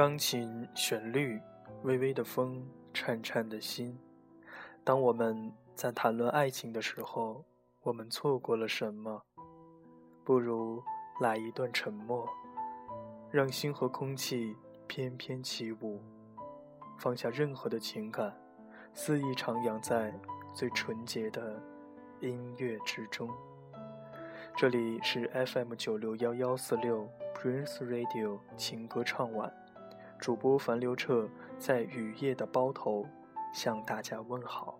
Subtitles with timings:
[0.00, 1.38] 钢琴旋律，
[1.82, 3.98] 微微的风，颤颤的心。
[4.82, 7.44] 当我们在谈论爱情的时候，
[7.82, 9.22] 我们错过了什么？
[10.24, 10.82] 不如
[11.20, 12.26] 来一段沉默，
[13.30, 16.00] 让心和空气翩翩起舞，
[16.98, 18.34] 放下任何的情感，
[18.94, 20.18] 肆意徜徉在
[20.54, 21.62] 最纯洁的
[22.20, 23.28] 音乐之中。
[24.56, 29.52] 这里是 FM 九六幺幺四六 Prince Radio 情歌唱晚，
[30.20, 31.26] 主播樊刘彻
[31.58, 33.06] 在雨夜的包头
[33.54, 34.78] 向大家问好。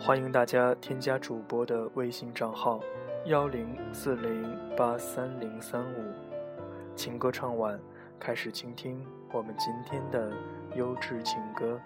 [0.00, 2.80] 欢迎大家添加主播的微信账号：
[3.26, 6.12] 幺零四零八三零三五。
[6.96, 7.80] 情歌唱完，
[8.18, 10.32] 开始倾听我们今天的
[10.74, 11.80] 优质情歌。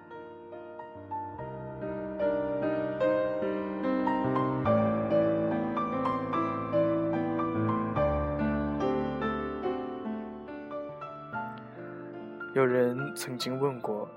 [13.27, 14.09] 曾经问过：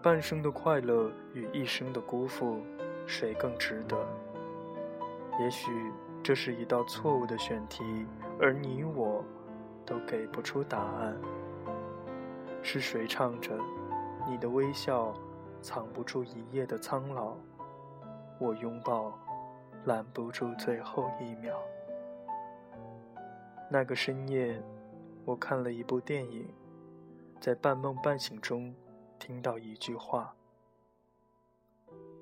[0.00, 2.62] 半生的快乐与一生的辜负，
[3.06, 3.94] 谁更值得？
[5.38, 5.70] 也许
[6.22, 7.84] 这是一道错误的选题，
[8.40, 9.22] 而你我。
[9.84, 11.14] 都给不出答案。
[12.62, 13.54] 是谁唱着
[14.26, 15.12] “你的微笑
[15.60, 17.36] 藏不住一夜的苍老”，
[18.40, 19.12] 我拥抱
[19.84, 21.54] 拦不住最后一秒。
[23.68, 24.58] 那个深夜，
[25.26, 26.48] 我看了一部电影，
[27.40, 28.74] 在半梦半醒中
[29.18, 30.34] 听到一句话：“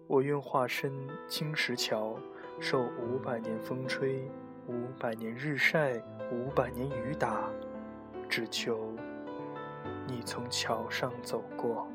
[0.09, 0.93] 我愿化身
[1.29, 2.17] 青石桥，
[2.61, 4.31] 受五百年风吹。”
[4.69, 6.01] 五百年日晒，
[6.31, 7.51] 五百年雨打，
[8.29, 8.93] 只求
[10.07, 11.92] 你从桥上走过。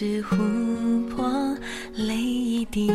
[0.00, 1.28] 是琥珀，
[1.96, 2.88] 泪一滴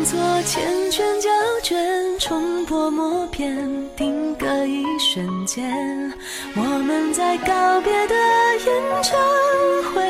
[0.00, 0.56] 动作缱
[0.90, 1.28] 绻胶
[1.62, 3.54] 卷，冲破默片，
[3.94, 5.62] 定格一瞬间。
[6.56, 8.14] 我们在告别的
[8.64, 9.20] 演唱
[9.92, 10.02] 会，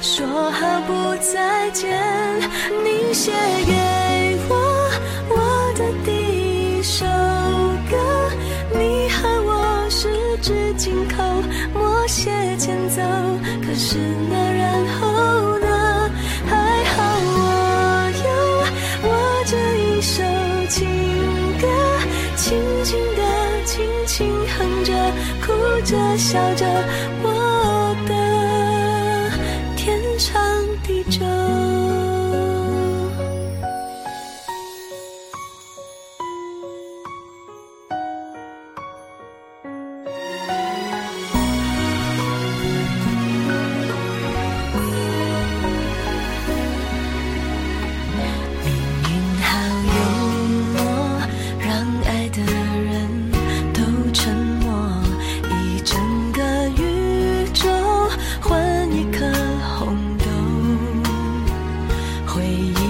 [0.00, 2.00] 说好不再见。
[2.84, 3.32] 你写
[3.66, 4.54] 给我
[5.30, 7.04] 我的第一首
[7.90, 8.30] 歌，
[8.78, 9.64] 你和我。
[9.90, 10.08] 十
[10.38, 11.24] 指紧扣，
[11.76, 13.02] 默写前奏。
[13.66, 13.98] 可是
[14.30, 14.53] 那
[25.84, 26.64] 着，笑着，
[27.22, 27.33] 我
[62.34, 62.83] 回忆。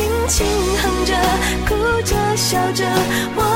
[0.00, 0.46] 轻轻
[0.78, 1.14] 哼着
[1.68, 2.84] 哭着笑着
[3.36, 3.49] 我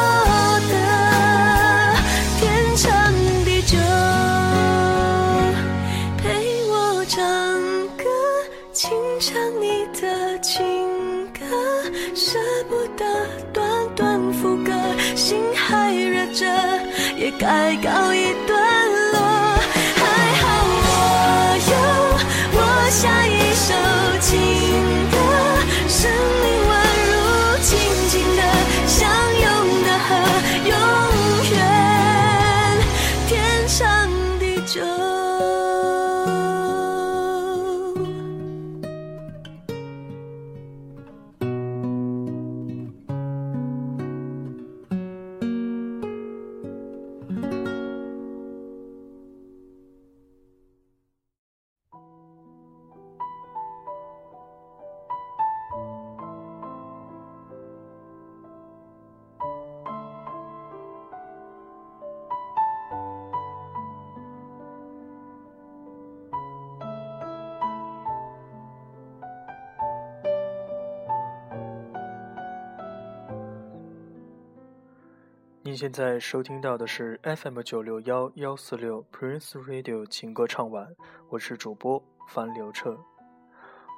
[75.67, 80.95] 您现在收听到的是 FM 九六幺幺四六 Prince Radio 情歌唱晚，
[81.31, 82.95] 我是主播樊刘彻，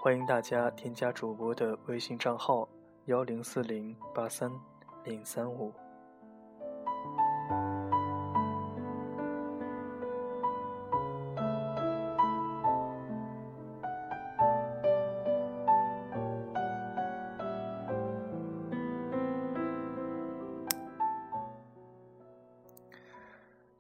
[0.01, 2.69] 欢迎大家添加主播的微信账号
[3.07, 4.49] 幺零四零八三
[5.03, 5.73] 零三五。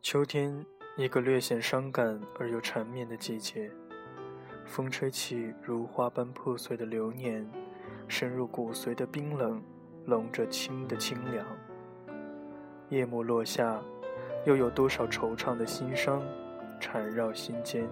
[0.09, 0.65] 秋天，
[0.97, 3.69] 一个略显伤感而又缠绵的季节。
[4.65, 7.45] 风吹起如花般破碎的流年，
[8.07, 9.61] 深入骨髓的冰冷，
[10.05, 11.45] 笼着清的清凉。
[12.89, 13.83] 夜幕落下，
[14.45, 16.23] 又有多少惆怅的心伤
[16.79, 17.85] 缠绕心间？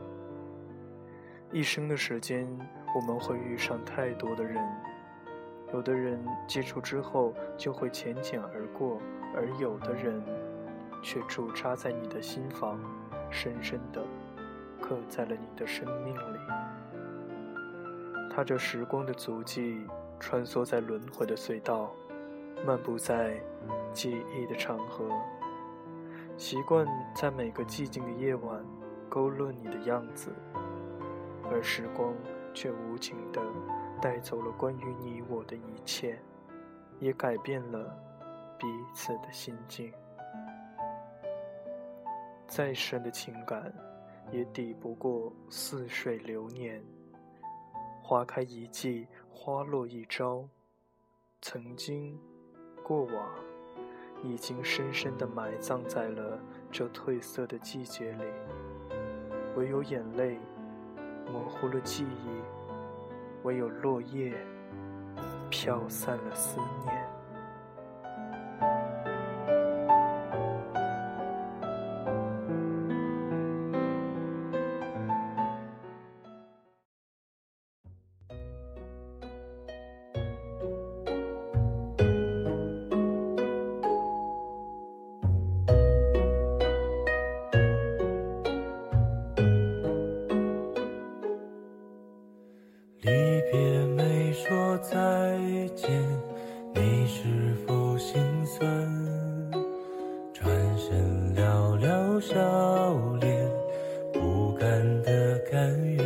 [1.50, 2.46] 一生的时间，
[2.94, 4.64] 我们会遇上太多的人，
[5.72, 9.02] 有的人接触之后就会浅浅而过，
[9.34, 10.22] 而有的人。
[11.04, 12.80] 却驻扎在你的心房，
[13.30, 14.02] 深深的
[14.80, 16.38] 刻在了你的生命里。
[18.30, 19.86] 踏着时光的足迹，
[20.18, 21.92] 穿梭在轮回的隧道，
[22.66, 23.38] 漫步在
[23.92, 25.06] 记忆的长河，
[26.38, 28.64] 习惯在每个寂静的夜晚
[29.10, 30.32] 勾勒你的样子，
[31.50, 32.14] 而时光
[32.55, 33.43] 却无情地
[34.00, 36.19] 带走了关于你我的一切，
[36.98, 37.94] 也改变了
[38.58, 39.93] 彼此的心境。
[42.46, 43.72] 再深的情感，
[44.31, 46.82] 也抵不过似水流年。
[48.03, 50.48] 花开一季，花落一朝。
[51.41, 52.19] 曾经，
[52.82, 53.29] 过往，
[54.22, 56.39] 已经深深的埋葬在了
[56.70, 58.24] 这褪色的季节里。
[59.56, 60.39] 唯有眼泪，
[61.31, 62.43] 模糊了记忆；
[63.43, 64.34] 唯有落叶，
[65.51, 67.13] 飘散了思念。
[95.70, 95.90] 见，
[96.74, 98.68] 你是否心酸？
[100.32, 102.34] 转身寥寥笑
[103.20, 103.50] 脸，
[104.12, 106.04] 不甘的甘愿。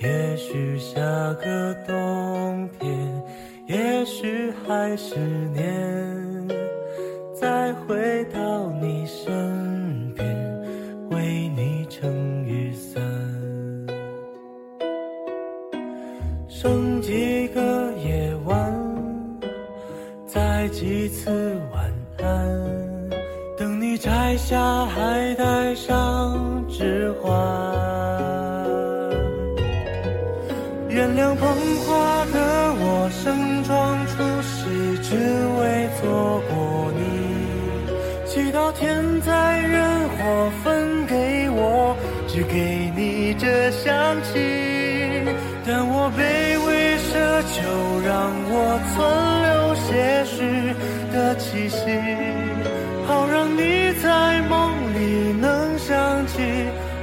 [0.00, 1.00] 也许下
[1.34, 3.22] 个冬天，
[3.66, 5.16] 也许还是
[5.54, 5.64] 年，
[20.74, 21.30] 几次
[21.72, 21.84] 晚
[22.18, 22.28] 安，
[23.56, 27.32] 等你摘下，还戴上指环。
[30.88, 31.46] 原谅捧
[31.86, 35.14] 花的我，盛装出席，只
[35.60, 37.00] 为错过你。
[38.26, 44.40] 祈祷天灾人祸分给我，只给你这香气。
[45.64, 46.18] 但我卑
[46.66, 47.12] 微奢
[47.54, 47.62] 求，
[48.04, 48.12] 让
[48.50, 48.54] 我
[48.92, 49.33] 存
[50.44, 50.74] 时
[51.12, 51.78] 的气息，
[53.06, 56.42] 好让你在梦里能想起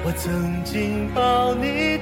[0.03, 1.98] 我曾经抱你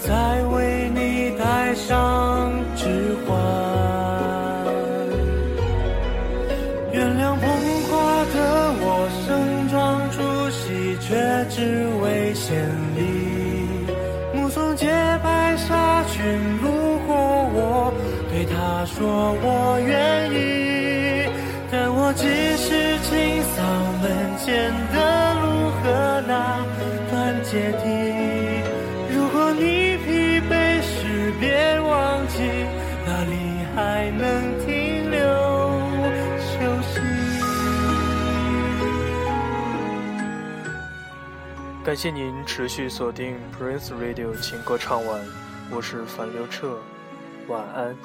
[0.00, 2.86] 再为你戴上指
[3.26, 3.36] 环。
[6.92, 7.42] 原谅捧
[7.88, 8.36] 花的
[8.80, 8.84] 我
[9.26, 9.76] 盛装
[10.10, 10.16] 出
[10.50, 11.06] 席，却
[11.50, 11.56] 只
[12.02, 12.46] 为献
[12.96, 12.98] 礼。
[14.34, 14.86] 目送洁
[15.22, 16.16] 白纱裙
[16.62, 17.16] 路过
[17.54, 17.92] 我，
[18.30, 18.96] 对他说
[19.42, 21.28] 我愿意，
[21.70, 22.24] 但我只
[22.56, 23.56] 是清扫
[24.00, 24.06] 门
[24.38, 24.96] 前的
[25.42, 26.32] 路和那
[27.10, 27.12] 段
[27.42, 27.97] 阶梯。
[41.88, 45.18] 感谢您持续锁定 Prince Radio 情歌唱晚，
[45.70, 46.76] 我是樊刘彻，
[47.46, 47.96] 晚安。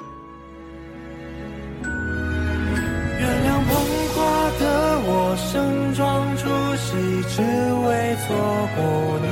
[3.20, 3.74] 原谅捧
[4.14, 6.96] 花的我盛装出席，
[7.28, 8.32] 只为错
[8.74, 9.26] 过你。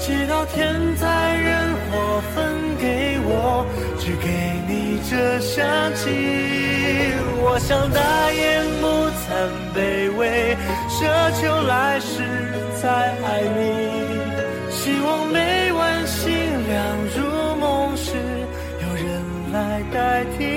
[0.00, 3.64] 祈祷天灾人祸分给我，
[3.96, 4.26] 只给
[4.66, 5.62] 你这香
[5.94, 7.14] 气。
[7.42, 8.88] 我想大言不
[9.22, 10.56] 惭卑微，
[10.88, 12.39] 奢求来世
[12.82, 13.60] 再爱你。
[14.70, 16.32] 希望每晚星
[16.68, 16.78] 亮
[17.14, 17.18] 如
[17.56, 18.16] 梦时，
[18.82, 19.08] 有人
[19.52, 20.49] 来代替。